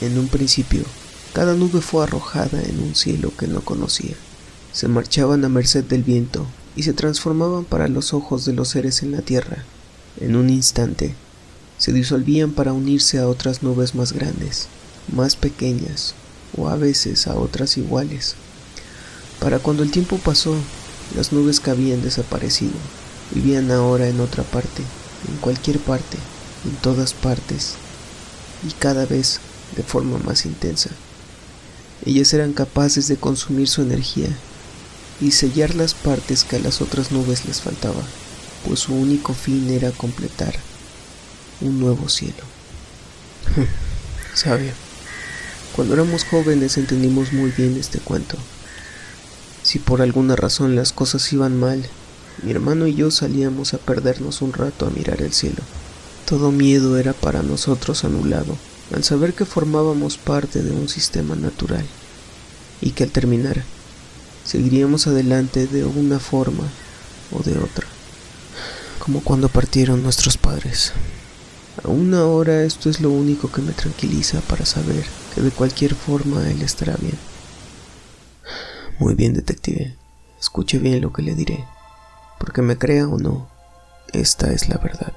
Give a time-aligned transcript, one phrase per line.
[0.00, 0.82] En un principio,
[1.32, 4.14] cada nube fue arrojada en un cielo que no conocía.
[4.72, 9.02] Se marchaban a merced del viento y se transformaban para los ojos de los seres
[9.02, 9.64] en la tierra.
[10.20, 11.14] En un instante,
[11.78, 14.68] se disolvían para unirse a otras nubes más grandes,
[15.14, 16.14] más pequeñas
[16.56, 18.34] o a veces a otras iguales.
[19.40, 20.54] Para cuando el tiempo pasó,
[21.16, 22.74] las nubes que habían desaparecido
[23.34, 24.82] vivían ahora en otra parte,
[25.28, 26.18] en cualquier parte,
[26.66, 27.74] en todas partes,
[28.66, 29.40] y cada vez
[29.74, 30.90] de forma más intensa.
[32.04, 34.28] Ellas eran capaces de consumir su energía
[35.20, 38.02] y sellar las partes que a las otras nubes les faltaba,
[38.66, 40.54] pues su único fin era completar
[41.60, 42.44] un nuevo cielo.
[44.34, 44.72] Sabe,
[45.74, 48.36] cuando éramos jóvenes entendimos muy bien este cuento.
[49.62, 51.88] Si por alguna razón las cosas iban mal,
[52.42, 55.62] mi hermano y yo salíamos a perdernos un rato a mirar el cielo.
[56.26, 58.56] Todo miedo era para nosotros anulado
[58.94, 61.84] al saber que formábamos parte de un sistema natural
[62.80, 63.64] y que al terminar
[64.44, 66.64] seguiríamos adelante de una forma
[67.32, 67.86] o de otra,
[68.98, 70.92] como cuando partieron nuestros padres.
[71.84, 76.48] Aún ahora esto es lo único que me tranquiliza para saber que de cualquier forma
[76.48, 77.18] él estará bien.
[78.98, 79.94] Muy bien, detective.
[80.40, 81.64] Escuche bien lo que le diré,
[82.38, 83.48] porque me crea o no,
[84.12, 85.12] esta es la verdad.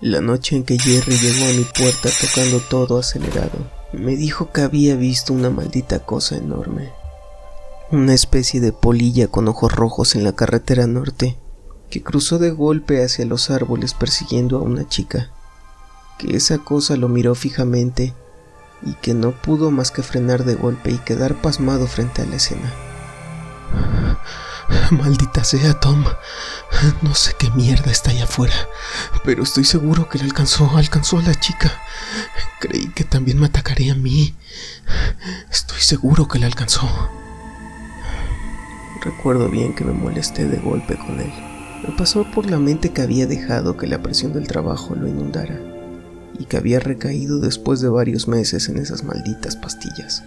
[0.00, 4.62] La noche en que Jerry llegó a mi puerta tocando todo acelerado, me dijo que
[4.62, 6.90] había visto una maldita cosa enorme.
[7.90, 11.36] Una especie de polilla con ojos rojos en la carretera norte,
[11.90, 15.32] que cruzó de golpe hacia los árboles persiguiendo a una chica
[16.20, 18.14] que esa cosa lo miró fijamente
[18.82, 22.36] y que no pudo más que frenar de golpe y quedar pasmado frente a la
[22.36, 22.72] escena.
[24.90, 26.04] Maldita sea, Tom.
[27.02, 28.54] No sé qué mierda está allá afuera,
[29.24, 31.72] pero estoy seguro que le alcanzó, alcanzó a la chica.
[32.60, 34.34] Creí que también me atacaría a mí.
[35.50, 36.88] Estoy seguro que le alcanzó.
[39.02, 41.32] Recuerdo bien que me molesté de golpe con él.
[41.86, 45.58] Me pasó por la mente que había dejado que la presión del trabajo lo inundara
[46.38, 50.24] y que había recaído después de varios meses en esas malditas pastillas.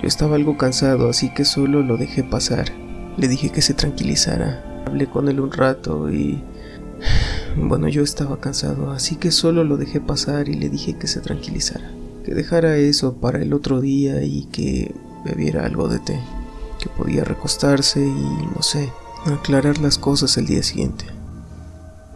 [0.00, 2.72] Yo estaba algo cansado, así que solo lo dejé pasar.
[3.16, 4.84] Le dije que se tranquilizara.
[4.86, 6.44] Hablé con él un rato y...
[7.58, 11.20] Bueno, yo estaba cansado, así que solo lo dejé pasar y le dije que se
[11.20, 11.90] tranquilizara.
[12.24, 14.94] Que dejara eso para el otro día y que
[15.24, 16.20] bebiera algo de té.
[16.78, 18.92] Que podía recostarse y, no sé,
[19.24, 21.06] aclarar las cosas el día siguiente.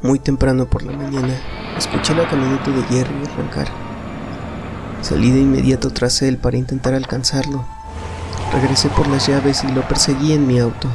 [0.03, 1.35] Muy temprano por la mañana,
[1.77, 3.69] escuché la camioneta de Jerry arrancar.
[5.01, 7.65] Salí de inmediato tras él para intentar alcanzarlo.
[8.53, 10.89] Regresé por las llaves y lo perseguí en mi auto.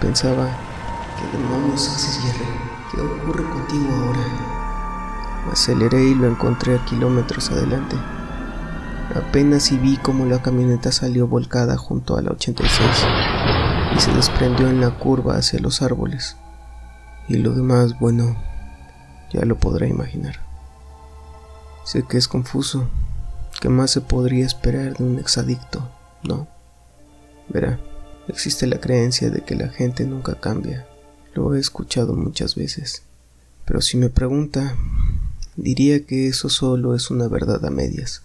[0.00, 0.48] Pensaba,
[1.16, 2.77] ¿qué demonios haces, Jerry?
[2.90, 5.50] ¿Qué ocurre contigo ahora?
[5.52, 7.96] Aceleré y lo encontré a kilómetros adelante.
[9.14, 12.88] Apenas si vi cómo la camioneta salió volcada junto a la 86
[13.96, 16.36] y se desprendió en la curva hacia los árboles.
[17.28, 18.36] Y lo demás, bueno,
[19.32, 20.40] ya lo podrá imaginar.
[21.84, 22.88] Sé que es confuso.
[23.60, 25.90] ¿Qué más se podría esperar de un exadicto?
[26.22, 26.46] No.
[27.48, 27.78] Verá,
[28.28, 30.86] existe la creencia de que la gente nunca cambia.
[31.38, 33.02] Lo he escuchado muchas veces.
[33.64, 34.76] Pero si me pregunta,
[35.54, 38.22] diría que eso solo es una verdad a medias,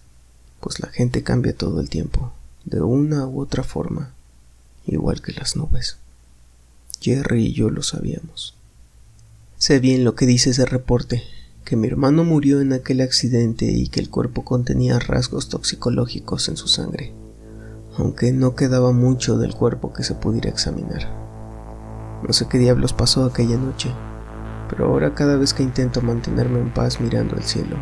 [0.58, 2.32] pues la gente cambia todo el tiempo,
[2.64, 4.12] de una u otra forma,
[4.84, 5.98] igual que las nubes.
[7.00, 8.56] Jerry y yo lo sabíamos.
[9.58, 11.22] Sé bien lo que dice ese reporte,
[11.64, 16.56] que mi hermano murió en aquel accidente y que el cuerpo contenía rasgos toxicológicos en
[16.56, 17.12] su sangre,
[17.96, 21.23] aunque no quedaba mucho del cuerpo que se pudiera examinar.
[22.26, 23.90] No sé qué diablos pasó aquella noche,
[24.70, 27.76] pero ahora cada vez que intento mantenerme en paz mirando el cielo,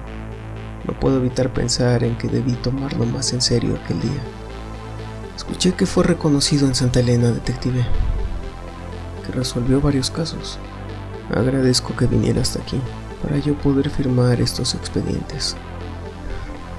[0.84, 4.20] no puedo evitar pensar en que debí tomarlo más en serio aquel día.
[5.36, 7.84] Escuché que fue reconocido en Santa Elena, detective,
[9.24, 10.58] que resolvió varios casos.
[11.32, 12.80] Agradezco que viniera hasta aquí
[13.22, 15.56] para yo poder firmar estos expedientes.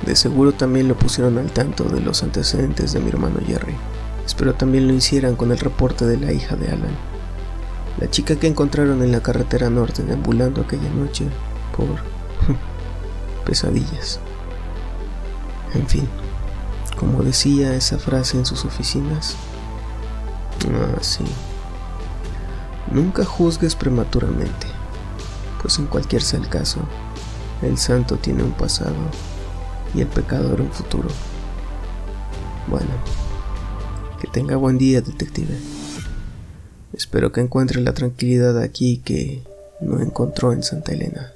[0.05, 3.75] De seguro también lo pusieron al tanto de los antecedentes de mi hermano Jerry.
[4.25, 7.12] Espero también lo hicieran con el reporte de la hija de Alan.
[7.99, 11.25] La chica que encontraron en la carretera norte deambulando aquella noche
[11.75, 11.87] por
[13.45, 14.19] pesadillas.
[15.73, 16.07] En fin,
[16.97, 19.35] como decía esa frase en sus oficinas.
[20.71, 21.25] Ah, sí.
[22.91, 24.67] Nunca juzgues prematuramente,
[25.61, 26.79] pues en cualquier sea caso,
[27.61, 28.95] el santo tiene un pasado
[29.95, 31.09] y el pecador un futuro.
[32.67, 32.91] Bueno,
[34.19, 35.57] que tenga buen día, detective.
[36.93, 39.41] Espero que encuentre la tranquilidad aquí que
[39.81, 41.33] no encontró en Santa Elena.